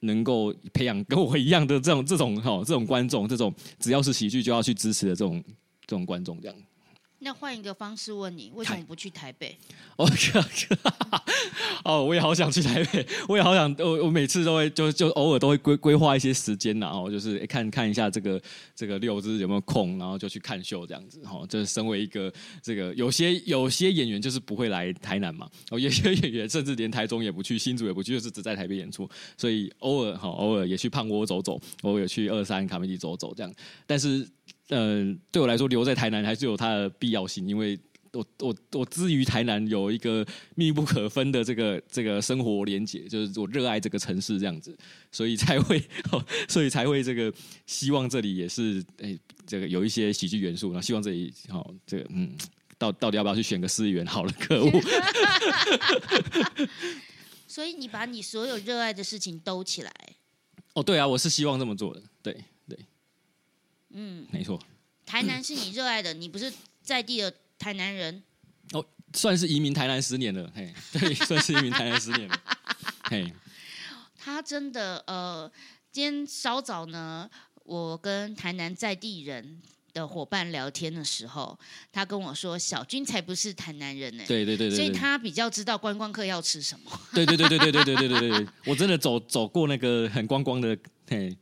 [0.00, 5.42] 能够培养跟我一样的这种这种哈这种观众，这种只要是喜剧就要去支持的这种
[5.86, 6.56] 这种观众这样。
[7.20, 9.56] 那换一个方式问你，为什么不去台北？
[9.96, 10.08] 哦，
[11.84, 18.40] 哦，我也好想去台北，我也好想，我我每次都会就就偶尔都会规规划一些时间然后就是看看一下这个
[18.72, 21.20] 这个六日有没有空，然后就去看秀这样子。
[21.24, 29.10] 哈，就是身为一个这个有些有些演员就是不会来台南嘛，哦，有些演员甚至连台中也不去，新竹也不去，就是只在台北演出。
[29.36, 33.52] 所以偶尔哈，偶尔也去胖窝走走，偶尔去二三卡梅迪走走这样。
[33.88, 34.24] 但是。
[34.68, 37.78] 嗯，对我来说，留在台南还是有它的必要性，因为
[38.12, 44.76] 我我我之于台南有一个密不可分的这个这个生活连结，就是我热爱这个城市这样子，
[45.12, 45.82] 所以才会
[46.48, 47.32] 所以才会这个
[47.66, 52.36] 希望这里也是哎这个有一些喜剧元素，然后希望这里好这个嗯
[52.78, 54.70] 到到底要不要去选个司仪员好了，可恶！
[57.46, 59.92] 所以你把你所有热爱的事情兜起来。
[60.74, 62.36] 哦，对啊，我是希望这么做的，对。
[64.00, 64.56] 嗯，没错。
[65.04, 68.22] 台南是你热爱的，你不是在地的台南人。
[68.72, 72.40] 哦，算是移民台南十年了，嘿， 对，算是移民台南十年了，
[73.04, 73.32] 嘿，
[74.16, 75.50] 他真的呃，
[75.90, 77.28] 今天稍早呢，
[77.64, 79.60] 我跟台南在地人
[79.94, 81.58] 的伙伴聊天的时候，
[81.90, 87.00] 他跟我说，小军才不是台南人呢、对对对对，所以他比较知道观光客要吃什么。
[87.14, 91.36] 对对对对对对对对对对，我真的走走过那个很观光的嘿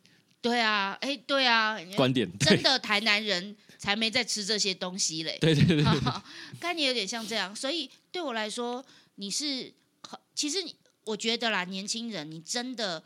[0.49, 5.37] 对啊，哎，对啊，观点，真的台南人才没在吃这些东西嘞。
[5.41, 6.01] 对对对对，
[6.61, 8.85] 概念 有点像这样，所以对我来说，
[9.17, 10.59] 你是很其实
[11.05, 13.03] 我觉得啦，年轻人你真的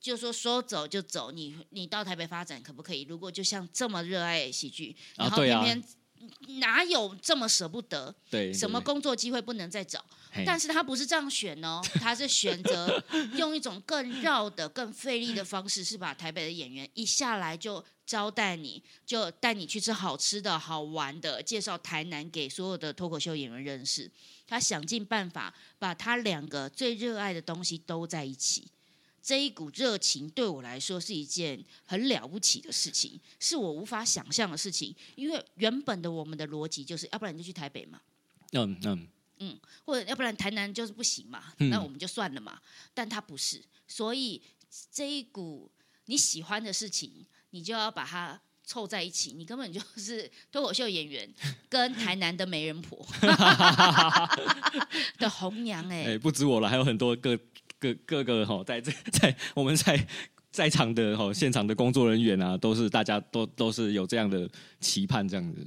[0.00, 3.02] 就说说走就走，你你到台北发展可不可以？
[3.08, 8.14] 如果就像这么热爱喜剧，然后啊对啊偏偏哪有这么舍不得？
[8.30, 10.04] 对什么工作机会不能再找？
[10.32, 13.02] 嘿但是他不是这样选哦， 他是选择
[13.36, 24.10] 用一种更绕的、更费力的方式，是把台北的演员一下来就招待你，就带你去吃好吃的好玩的，介绍台南给所有的脱口秀演员认识。
[24.46, 28.66] 他想尽办法把他两个最热爱的东西都在一起。
[29.22, 34.94] 这一股热情对我来说是一件很了不起的事情，是我无法想象的事情。
[35.14, 38.00] 因为原本的我们的逻辑就是，要不然你就去台北嘛，
[38.52, 39.06] 嗯嗯，
[39.84, 42.58] 或者要不然台南就是不行嘛，嗯那我们就算了嘛。
[42.94, 44.40] 但他不是，所以
[44.92, 45.70] 这一股
[46.06, 49.32] 你喜欢的事情，你就要把它凑在一起。
[49.32, 51.28] 你根本就是 脱口秀演员
[51.68, 53.06] 跟台南的媒人婆
[55.18, 57.38] 的红娘哎、哎，不止我了，还有很多各
[57.78, 60.06] 各各个哈，在这在我们在
[60.50, 64.48] 在场的哈现场的工作人员啊，都是大家都都是有这样的
[64.80, 65.66] 期盼，这样子。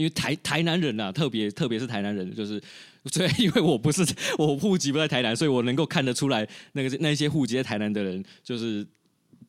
[0.00, 2.58] 因为台台南人啊，特别特别是台南人，就是
[3.12, 4.02] 所以因为我不是
[4.38, 8.86] 我户籍不在台南，所以我能够看得出来，那个那些户籍在台南的人，就是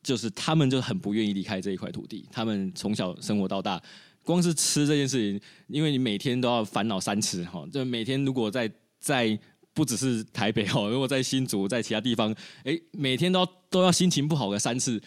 [0.02, 3.82] 就是他们就很不愿意离开这一块土地，他们从小生活到大。
[4.24, 9.36] 光是吃这件事情，因为你每天都要烦恼三次哈，就每天如果在在
[9.74, 15.02] 不只是台北哈，如果在新竹在其他地方，哎，每天都要都要心情不好个三次，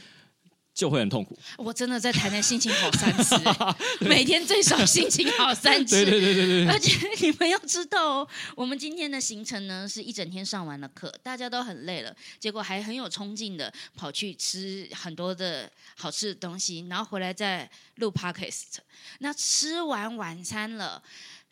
[0.76, 1.36] 就会很痛苦。
[1.58, 6.04] 我真的在台南心情好三次、欸， 每天最少心情好三次。
[6.06, 18.80] 对对对对对，而且你们要知道哦，我们今天的行程呢是一整天上完了课，大家都很累了，结果还很有冲劲的跑去吃很多的好吃的东西，然后回来再录 podcast。
[19.20, 21.02] 那吃完晚餐了。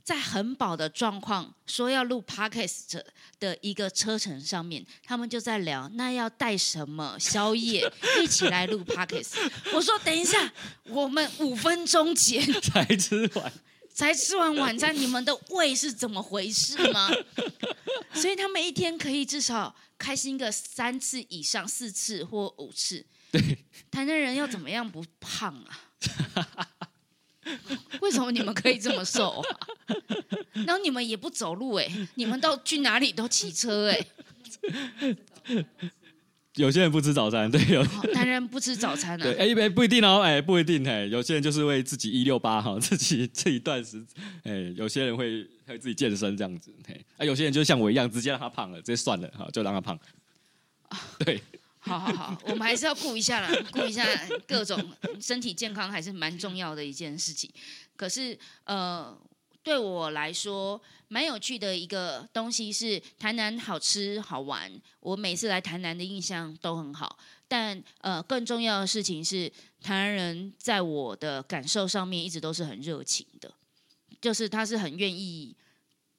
[0.04, 3.02] 在很饱的状况，说要录 podcast
[3.40, 7.90] 的一个车程上面，他们就在聊，那要带什么宵夜
[8.22, 9.36] 一起来录 podcast。
[9.74, 10.52] 我说等一下，
[10.90, 13.54] 我们五分钟前 才吃完，
[13.94, 17.10] 才吃完晚餐，你们的胃是怎么回事吗？
[18.14, 23.06] 所以他们一天可以至少开心个三次以上，四次或五次。
[23.32, 23.42] 对，
[23.90, 25.80] 台南人要怎么样不胖啊？
[28.02, 29.60] 为什么你们可以这么瘦啊？
[30.66, 34.06] 然后你们也不走路哎、你们到去哪里都骑车哎、
[36.56, 39.36] 有些人不吃早餐，对，有好男人不吃早餐对，啊？
[39.40, 44.04] 哎哎不一定哦，哎不一定，哎，有些人就是为自己一六八哈，自己这一段时，
[44.44, 50.00] 哎，有些人会会自己健身这样子，哎，啊，有些人就像我一样，直接让他胖了，直接算了，哈，就让他胖。
[51.18, 51.42] 对，
[51.86, 54.06] 好好好，我们还是要顾一下啦， 顾一下
[54.48, 57.52] 各种身体健康还是蛮重要的一件事情。
[57.96, 59.16] 可是呃，
[59.62, 67.20] 对我来说蛮有趣的一个东西是台南好吃好玩，我每次来台南的印象都很好。
[67.50, 69.48] 但呃，更重要的事情是，
[69.82, 73.54] 台南人在我的感受上面一直都是很热情的，
[74.22, 75.56] 就是他是很愿意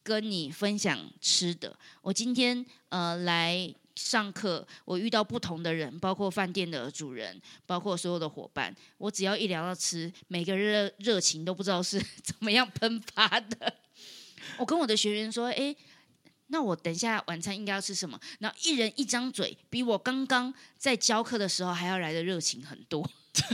[0.02, 1.76] 跟你分享吃的。
[2.02, 13.74] 我今天呃来上课，我遇到不同的人，包括饭店的主人，包括所有的伙伴，我只要一聊到吃，每个人的热情都不知道是 怎么样喷发的。
[14.58, 15.76] 我跟我的学员说，诶，
[16.48, 18.20] 那我等一下晚餐应该要吃什么？
[18.40, 23.08] 然后一人一张嘴，比我刚刚在教课的时候还要来的热情很多。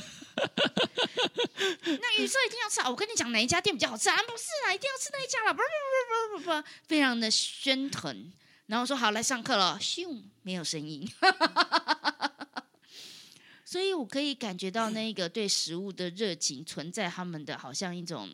[1.84, 2.88] 那鱼色一定要吃啊！
[2.88, 4.16] 我跟你讲，哪一家店比较好吃啊？
[4.16, 8.32] 不是啊，一定要吃那一家了，不不不不不不，非常的喧腾。
[8.70, 11.10] 然后说好来上课了，咻，没有声音。
[13.66, 18.30] 所以我可以感觉到那个对食物的热情存在他们的好像一种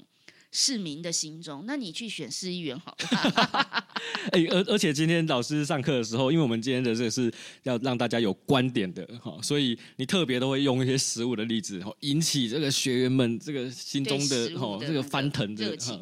[0.58, 1.64] 市民的心中。
[1.68, 3.86] 那你去选市议员好了。
[4.32, 7.30] 哎，而而且今天老师上课的时候，因为我们今天的这个是
[7.64, 15.54] 要让大家有观点的哈，所以你特别都会用一些食物的例子，哈，引起这个学员们这个心中的哈这个翻腾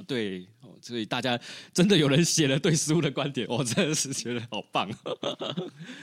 [0.07, 1.39] 对，哦所以大家
[1.73, 4.89] 真的有人写了对食物的观点， 我真的是觉得好棒，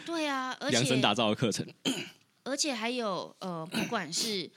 [0.05, 1.65] 对啊，而且量身打造的课程，
[2.43, 4.49] 而且还有呃，不管是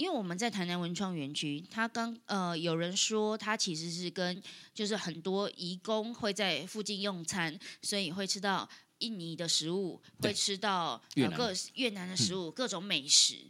[0.00, 8.66] 因为我们在台南文创园区，他刚呃有人说他其实是跟就是很多移工会在附近用餐，所以会吃到
[9.00, 13.44] 印尼的食物，对会吃到越南呃各越南的食物，各种美食。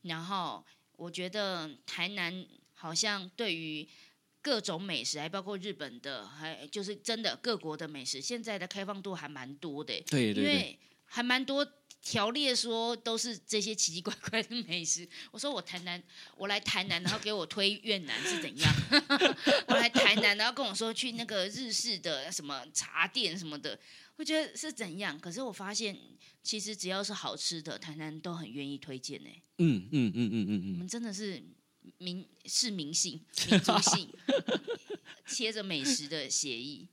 [0.00, 0.64] 然后
[0.96, 3.86] 我觉得台南好像对于
[4.40, 9.92] 各种美食，还包括日本的，还就是真的各国的美食，现在的开放度还蛮多的。
[10.06, 11.62] 对对对，因为还蛮多
[12.02, 15.08] 条列说都是这些奇奇怪怪的美食。
[15.30, 16.02] 我说我台南，
[16.36, 18.74] 我来台南，然后给我推越南是怎样？
[19.68, 23.78] 我来台南，然后跟我说去那个日式的什么茶店什么的，
[24.16, 25.16] 我觉得是怎样？
[25.20, 25.96] 可是我发现，
[26.42, 31.40] 其实只要是好吃的，台南都很愿意推荐呢、嗯嗯嗯嗯嗯嗯，我们真的是
[31.98, 34.12] 民是民性、民族性，
[35.28, 36.88] 贴着美食的协议。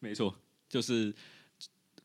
[0.00, 1.14] 没错，就是。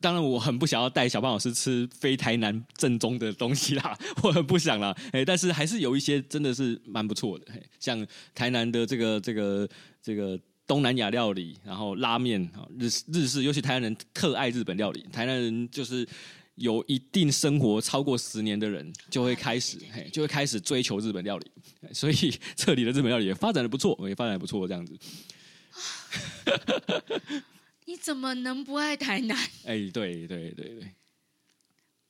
[0.04, 4.94] 当然，我很不想要带小胖老师吃非台南正宗的东西啦， 我很不想啦。
[5.12, 7.46] 哎，但是还是有一些真的是蛮不错的，
[7.80, 9.66] 像台南的这个这个
[10.02, 15.06] 这个东南亚料理，然后拉面啊，日日式，尤其台南人特爱日本料理。
[15.10, 16.06] 台南人就是
[16.56, 19.78] 有一定生活超过十年的人，就会开始，
[20.12, 21.50] 就会开始追求日本料理。
[21.94, 24.94] 所以这里的日本料理也发展的不错，也发展的不错，这样子。
[27.86, 29.36] 你怎么能不爱台南？
[29.64, 30.94] 哎，对对对对。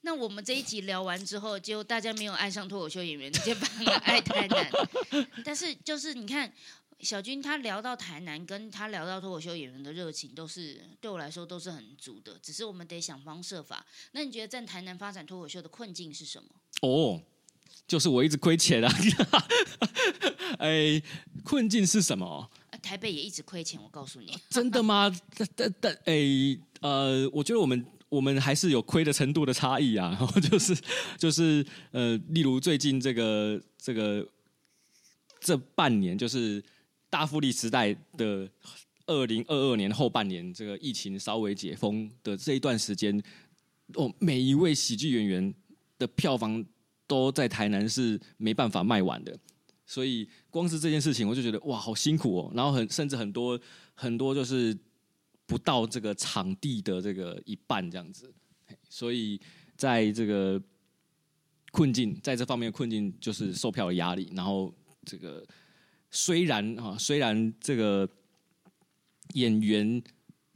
[0.03, 4.71] 那我们这一集聊完之后，就大家没有爱上脱口秀演员，直接反而爱台南。
[5.45, 6.53] 但是就是你看，
[7.01, 12.39] 小军他聊到台南，跟他聊到脱口秀演员的热情，都是对我来说都是很足的。
[12.43, 13.85] 只是我们得想方设法。
[14.13, 16.49] 那你觉得在台南发展脱口秀的困境是什么？
[16.83, 17.23] 哦，
[17.89, 18.93] 就是我一直亏钱啊！
[20.61, 21.03] 哎，
[21.43, 22.51] 困境是什么？
[22.85, 24.31] 台北也一直亏钱，我告诉你。
[24.51, 25.11] 真的吗？
[25.37, 26.15] 但但但哎
[26.83, 30.11] 呃，我觉得我们我们还是有亏的程度的差异啊。
[30.11, 30.77] 然 后就是
[31.17, 34.29] 就是呃，例如最近这个这个
[35.41, 36.63] 这半年，就是
[37.09, 38.49] 大复利时代的
[39.07, 43.19] 二零二二年后半年，这个疫情稍微解封的这一段时间，
[43.95, 45.55] 哦，每一位喜剧演员
[45.99, 46.63] 的票房
[47.07, 49.37] 都在台南是没办法卖完的。
[49.87, 52.53] 所以光是这件事情，我就觉得哇，好辛苦哦。
[52.55, 53.61] 然后很甚至很多
[53.95, 54.77] 很多就是
[55.47, 58.33] 不到这个场地的这个一半这样子。
[58.89, 59.41] 所以
[59.77, 60.61] 在这个
[61.71, 64.33] 困境，在这方面的困境就是售票的压力。
[64.35, 65.47] 然后这个
[66.11, 68.09] 虽然啊，虽然这个
[69.35, 70.03] 演员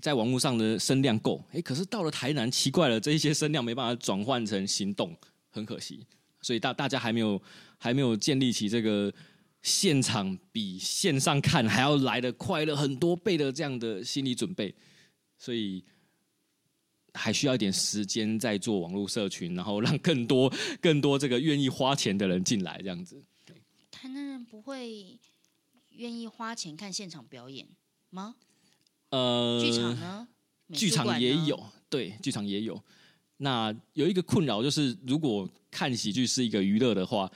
[0.01, 5.15] 在网络上的声量够，哎，可是到了台南，奇怪了，这一些声量没办法转换成行动，
[5.51, 6.07] 很可惜。
[6.41, 7.41] 所以大大家还没有
[7.79, 9.13] 还没有建立起这个
[9.63, 14.75] 现场比线上看还要来的快乐很多倍的这样的心理准备，
[15.37, 15.85] 所以
[17.15, 23.23] 还需要一点时间在做网络社群，然后让更多 更多这个愿意花钱的人进来，这样子。
[23.91, 25.19] 台南人不会
[25.91, 27.67] 愿意花钱看现场表演
[28.11, 28.37] 吗？
[29.11, 30.29] 呃，剧场呢？
[30.73, 32.81] 剧场也有，对，剧场也有。
[33.39, 37.31] 那有一个困扰就是，如果看喜剧是一个娱乐的话，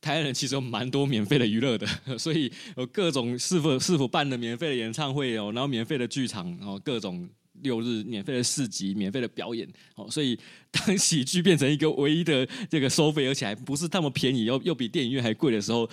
[0.00, 1.86] 台湾人其实有蛮多免费的娱乐的，
[2.18, 7.28] 所以有各种是否是否办的免费的演唱会哦，然后免费的剧场，然后各种
[7.62, 10.38] 六日免费的市集、免费的表演哦，所以
[10.70, 15.88] 当喜剧变成一个唯一的这个收费，而且还不是那么便宜，又又比电影院还贵的时候，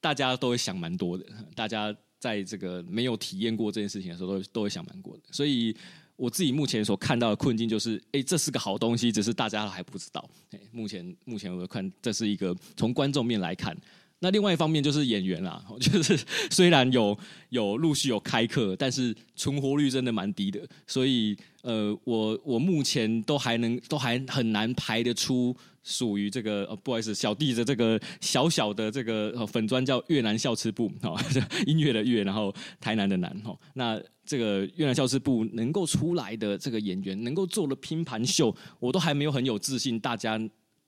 [0.00, 1.24] 大家都会想蛮多的。
[1.54, 5.22] 大家在这个没有体验过这件事情的时候，都都会想蛮多的。
[5.30, 5.76] 所以
[6.22, 10.24] 我自己目前所看到的困境就是，哎，这是个好东西，只是大家还不知道。
[10.52, 13.76] 哎，目前目前我看这是一个从观众面来看。
[14.24, 16.16] 那另外一方面就是演员啦， 就是
[16.48, 31.18] 虽然有有陆续有开课，但是存活率真的蛮低的，所以呃，我我目前都还能都还很难排得出属于这个呃，不好意思，小弟的这个小小的这个、粉砖叫越南校吃部 哦，
[31.66, 40.40] 音乐的乐，然后台南的南哦，那这个越南校吃部能够出来的这个演员，能够做的拼盘秀，我都还没有很有自信，大家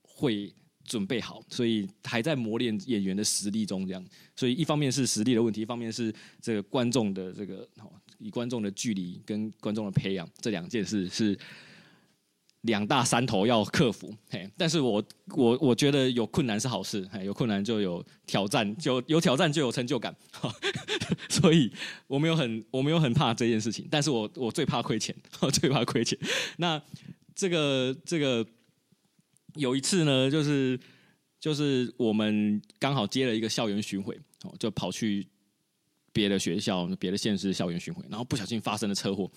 [0.02, 0.54] 会。
[0.84, 4.04] 准备好，所以还在磨练演员的实力中，这样。
[4.36, 11.38] 所以一方面是实力的问题，一方面是这个观众的这个哦，以观众的距离跟观众的培养这两件事是
[12.62, 14.14] 两大山头要克服。
[14.28, 20.14] 嘿，但是我我我觉得有困难是好事，嘿，有困难就有挑战，就有挑战就有成就感。
[21.30, 21.72] 所以
[22.06, 25.14] 我没有很我没有很怕这件事情，但是我我最怕亏钱，
[25.52, 26.18] 最怕亏钱。
[26.58, 26.80] 那
[27.34, 28.46] 这个这个。
[29.54, 30.78] 有一次呢，就是
[31.40, 35.26] 就是我们刚好接了一个校园巡回，哦，就跑去
[36.12, 39.30] 别的学校、别的县市校园巡回，然后不小心发生了车祸，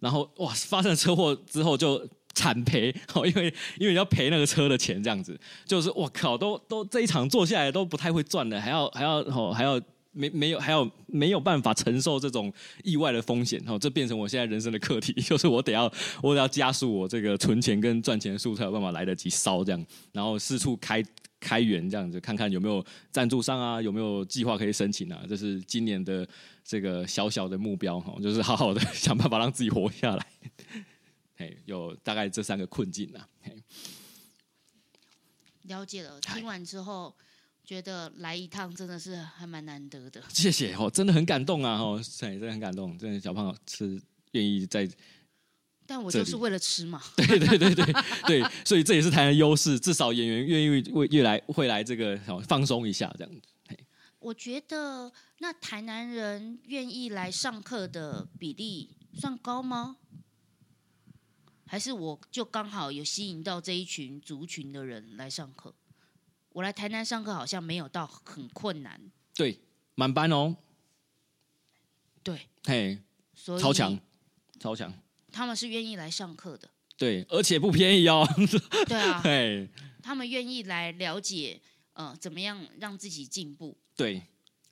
[0.00, 5.38] 然后哇，发生了车祸之后就惨赔 哦，因为因为要赔那个车的钱，这样子。
[5.66, 9.80] 就是我靠，都都这一场做下来都不太会赚的，还要还要哦还要
[10.12, 12.52] 没没有还有没有办法承受这种
[12.82, 15.92] 意外的风险哦，这变成我现在人生的课题， 就是我得要
[16.22, 21.02] 我得要加速我这个存钱跟赚钱的速度，才有办法来得及烧这样，然后四处开
[21.38, 26.28] 开源这样子，看看有没有赞助商啊，有没有计划可以申请啊，这是今年的
[26.64, 30.26] 这个小小的目标哈，就是好好的 想办法让自己活下来。
[31.36, 33.26] 嘿，有大概这三个困境啊。
[33.40, 33.56] 嘿，
[35.62, 36.20] 了解了。
[36.20, 37.14] 听完之后，
[37.70, 40.20] 觉得来一趟真的是还蛮难得的。
[40.28, 41.78] 谢谢哦，真的很感动啊！
[41.78, 43.96] 哦，对，真的很感动，真的小胖是
[44.32, 44.90] 愿意在，
[45.86, 47.00] 但我就是为了吃嘛。
[47.16, 47.94] 对对对对
[48.26, 53.40] 对，所以这也是台湾优势，至少演员愿意为越来会来这个放松一下这样子。
[54.18, 59.96] 我觉得那台南人愿意来上课的比例算高吗？
[61.68, 65.72] 还是我就刚好有吸引到这一群族群的人来上课。
[66.50, 69.00] 我来台南上课好像没有到很困难。
[69.34, 69.60] 对，
[69.94, 70.56] 满班哦。
[72.22, 72.48] 对。
[72.64, 72.98] 嘿，
[73.34, 73.98] 超强，
[74.58, 74.92] 超强。
[75.32, 76.68] 他们是愿意来上课的。
[76.96, 78.26] 对，而且不便宜哦。
[78.86, 79.20] 对啊。
[79.24, 79.68] 嘿，
[80.02, 81.60] 他们愿意来了解，
[81.94, 83.76] 呃，怎么样让自己进步。
[83.96, 84.22] 对。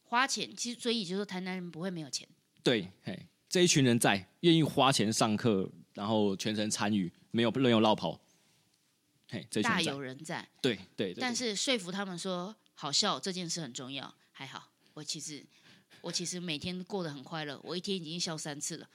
[0.04, 2.28] 花钱，其实所以就说台南人不会没有钱。
[2.62, 5.70] 对，嘿，这一群人在愿意花钱上课。
[5.94, 8.20] 然后全程参与，没有任有绕跑，
[9.28, 10.48] 嘿，大有人在。
[10.60, 11.14] 对对。
[11.14, 15.44] 但是说服他们说好笑这件事很重要，还好，我其实。
[16.00, 18.88] 我其实每天过得很快乐，我一天已经笑三次了。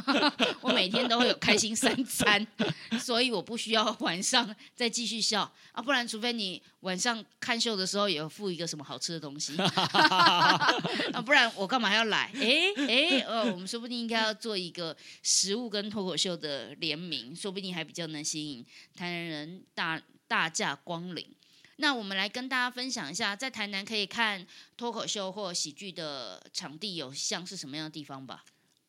[0.60, 2.46] 我每天都会有开心三餐，
[2.98, 12.30] 所以我不需要晚上再继续笑啊，不然除非你晚上看秀的时候也要付一个什么好吃的东西 啊，不然我干嘛要来？
[12.34, 21.26] 哎哎，呃，我们说不定应该要做一个食物跟脱口秀的联名，说不定还比较能吸引台南人大大驾光临。
[21.76, 24.46] 那我们来跟大家分享一下，在台南可以看
[24.76, 28.44] 脱口秀或喜剧的场地有像是什么样的地方吧？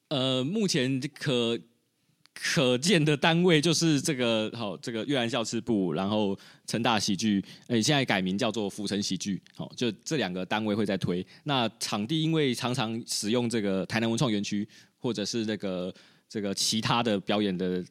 [0.09, 1.59] 呃，目前可
[2.33, 11.25] 可见的单位就是这个好，这个悦然笑吃部，然后成大喜剧，哎，现在改名叫做福城喜剧，好，就这两个单位会在推。
[11.45, 14.67] 那场地因为常常使用这个台南文创园区，
[14.99, 15.93] 或者是那个
[16.29, 17.83] 这个其他的表演的。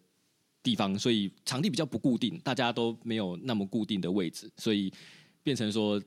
[0.64, 4.90] 地方，所以场地比较不固定，大家都没有那么固定的位置，所以
[5.42, 6.02] 变成说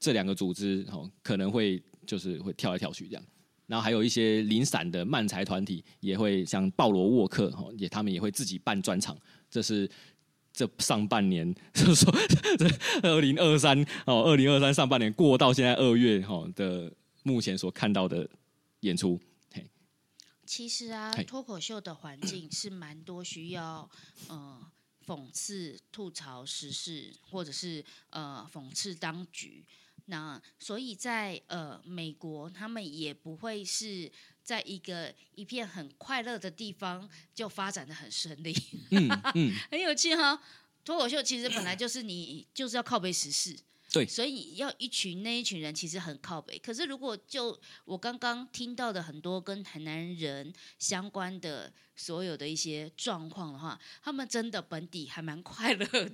[0.00, 3.22] 这两个组织哦可能会就是会跳来跳去这样，
[3.68, 9.16] 然后还有一些零散的漫才团体也会像鲍罗沃克哦也他们也会自己办专场，
[9.48, 9.88] 这是
[10.52, 12.12] 这上半年就是说
[12.58, 16.92] 这二零二三哦二零二三上半年过到现在二月哈的
[17.22, 18.28] 目前所看到的
[18.80, 19.18] 演出。
[20.54, 23.88] 其实啊，脱口秀的环境是蛮多需要，
[24.28, 24.70] 呃，
[25.06, 29.64] 讽刺、吐槽时事，或者是呃讽刺当局。
[30.04, 38.54] 那所以在呃美国，他们也不会是在一个一片很快乐的地方就发展的很顺利。
[38.90, 40.38] 嗯嗯， 很有趣哈。
[40.84, 43.58] 脱口秀其实本来就是你就是要靠背时事。
[43.92, 46.58] 对，所以要一群那一群人其实很靠北。
[46.58, 56.10] 可是如果就我刚刚听到的很多跟台南人相关的所有的一些状况的话，他们真的本底还蛮快乐的。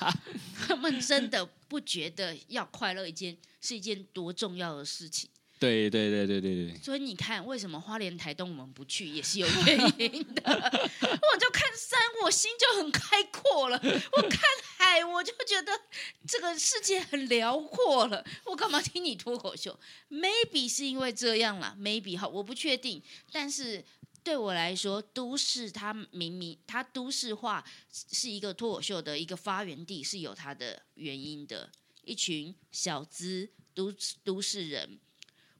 [0.66, 5.28] 他们真的不觉得要快乐一件是一件多重要的事情。
[5.62, 6.76] 对对对对对对。
[6.82, 10.42] 所以你看，为什么花莲台东我们不去也是有原因的。
[10.44, 13.78] 我就看山，我心就很开阔了；
[14.16, 14.40] 我看
[14.76, 15.80] 海，我就觉得
[16.26, 18.24] 这个世界很辽阔了。
[18.44, 19.78] 我干嘛听你脱口秀
[20.10, 23.00] ？Maybe 是因为这样啦 m a y b e 好，我不确定。
[23.30, 23.84] 但是
[24.24, 31.70] 对我来说，都市它明明它都市化是一个脱口秀的一个发源地，是有它的原因的。
[32.04, 33.94] 一群小资都
[34.24, 34.98] 都市人。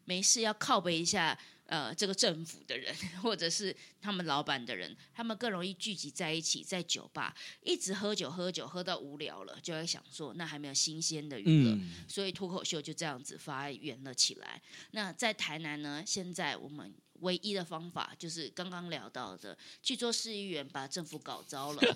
[0.04, 11.78] 没事要靠背一下，呃，这个政府的人，或者是他们老板的人，他们更容易聚集在一起，在酒吧一直喝酒，喝酒喝到无聊了，就会想说，那还没有新鲜的娱乐，
[12.08, 14.60] 所以脱口秀就这样子发源了起来。
[14.90, 16.92] 那在台南呢，现在我们。
[17.22, 21.82] 唯一的方法就是刚刚聊到的，去做市议员，把政府搞糟了。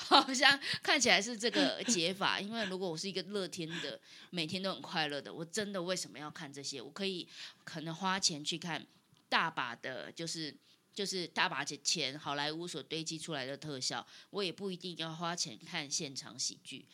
[0.00, 4.00] 好像看起来是这个解法，因为如果我是一个乐天的，
[4.30, 6.80] 每天都很快乐的，我真的为什么要看这些？
[6.80, 7.28] 我可以
[7.64, 8.86] 可能花钱去看
[9.28, 10.56] 大把的，就是
[10.94, 16.86] 就是大把钱，好莱坞所堆积出来的特效，我也不一定要花钱看现场喜剧。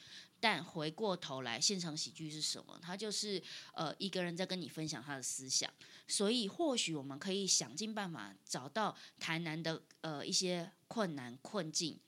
[0.44, 2.78] 但回过头来，现场喜剧是什么？
[2.82, 3.42] 它就是
[3.72, 5.72] 呃一个人在跟你分享他的思想，
[6.06, 11.98] 所以或许我们可以想尽办法找到台南的呃一些困难困境。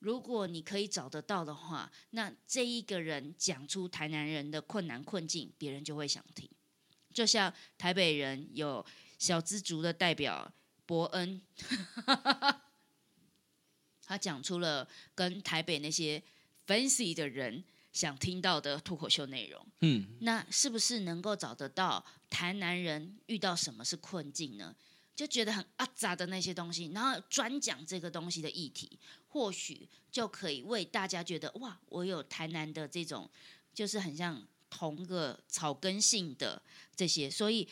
[0.00, 6.50] 如果你可以找得到的话，那这一个人讲出台南人的困难困境，别人就会想听。
[7.14, 8.84] 就像台北人有
[9.16, 10.52] 小资族的代表
[10.86, 11.40] 伯恩，
[14.02, 16.20] 他讲出了跟台北那些
[16.70, 19.66] fancy 的人想听到的脱口秀内容。
[19.80, 24.76] 嗯，那是不是能够找得到台南人遇到什么是困境呢？
[25.16, 28.98] 就觉得很阿杂的那些东西，然后专讲这个东西的议题，
[29.28, 33.28] 或许就可以为大家觉得哇，我有台南的这种，
[33.74, 34.40] 就是很像
[34.70, 36.62] 同个草根性的
[36.94, 37.68] 这些，所以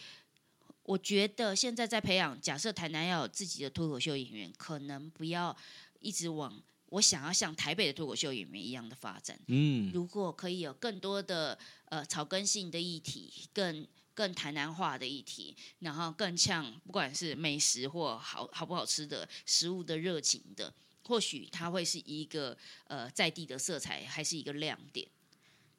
[0.82, 5.57] 我觉得现在在培养，假设台南要有自己的脱口秀演员，可能不要
[6.01, 6.61] 一直往
[6.91, 9.39] 我想要像台北的脱口秀演员一样的发展。
[9.47, 20.72] 嗯，如果可以有更多的呃草根性的议题，更更台南化的议题，然后更像不管是美食或好好不好吃的食物的热情的，
[21.05, 25.07] 或许它会是一个呃在地的色彩，还是一个亮点。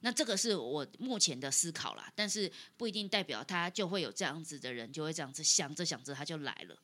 [0.01, 6.77] 那这个是我目前的思考啦，但是不一定代表他就会有这样子的人，就会这样子想着想着他就来了，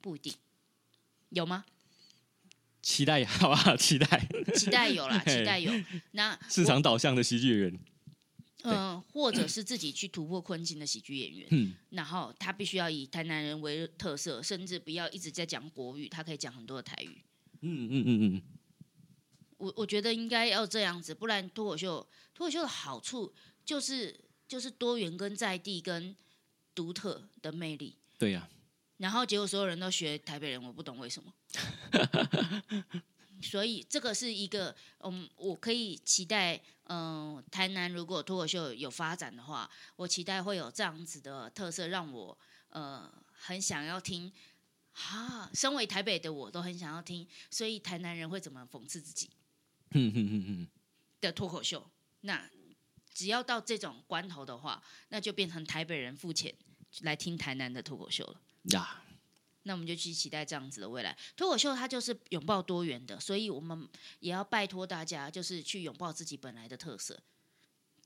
[0.00, 0.32] 不一定
[1.30, 1.64] 有吗？
[2.84, 3.76] 期待好吧？
[3.76, 5.72] 期待期待有啦， 期待有。
[6.12, 7.80] 那市场导向的喜剧演员。
[8.66, 17.22] 嗯、或者是自己去突破困境的喜剧演员，嗯然后他必须要以台南人为特色，甚至不要一直在讲国语，他可以讲很多的台语。
[17.60, 18.42] 嗯嗯嗯嗯，
[19.58, 23.34] 我我觉得应该要这样子，不然脱口秀脱口秀的好处
[23.66, 24.18] 就是
[24.48, 26.16] 就是多元跟在地跟
[26.74, 27.98] 独特的魅力。
[28.18, 28.48] 对呀、
[28.96, 31.30] 然后结果所有人都学台北人，我不懂为什么。
[33.42, 42.38] 所以这个是一个，嗯，我可以期待，嗯、台南如果脱口秀有发展的话，我期待会有这样子的特色，让我
[42.70, 44.32] 呃很想要听。
[44.96, 49.28] 哈、身为台北的我都很想要听，所以台南人会怎么讽刺自己
[49.90, 50.68] 嗯嗯嗯嗯，
[51.20, 51.84] 的脱口秀？
[52.20, 52.48] 那
[53.12, 56.54] 只要到这种关头的话，那就变成台北人付钱
[57.00, 58.40] 来听台南的脱口秀了。
[58.70, 59.02] 呀，
[59.64, 61.14] 那我们就去期待这样子的未来。
[61.36, 63.86] 脱口秀它就是拥抱多元的，所以我们
[64.20, 67.20] 也要拜托大家，就是去拥抱自己本来的特色。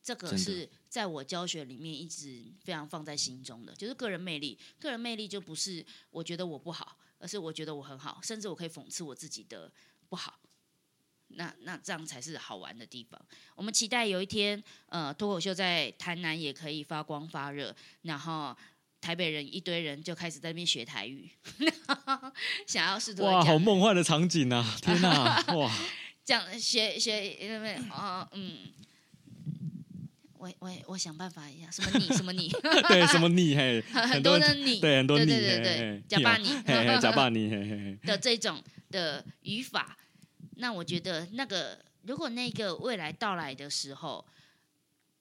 [0.02, 4.59] 这个是在我教学里面一直非常放在心中的，就是个人魅力。
[4.78, 9.70] 个人魅力就不是我觉得我不好，而是我觉得我很好，甚至我可以讽刺我自己的
[10.09, 10.40] 不好。
[11.32, 13.20] 那那这样才是好玩的地方。
[13.54, 18.56] 我们期待有一天，呃，脱口秀在台南也可以发光发热，然后
[19.01, 21.30] 台北人一堆人就开始在那边学台语，
[22.66, 24.76] 想要试图哇，好讲梦幻的场景啊！
[24.82, 25.70] 天哪， 哇，
[26.24, 28.59] 讲学学那边啊嗯。
[30.40, 32.49] 我我我想办法一下，什么你 什么你，
[32.88, 36.46] 对，什么你嘿，很很多的你，对很多你，对对对假扮你
[37.01, 39.99] 假扮你，嘿嘿嘿，的这种的语法，
[40.59, 44.24] 那我觉得那个如果那个未来到来的时候，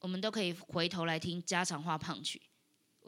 [0.01, 2.39] 我们都可以回头来听家常话胖曲。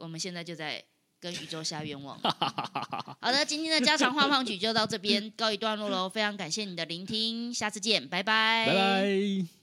[0.00, 0.82] 我们现在就在
[1.20, 2.18] 跟宇宙下愿望。
[3.20, 9.59] 好的，今天的家常话 胖曲就到这边告一段落喽，非常感谢你的聆听，下次见，拜拜，拜拜。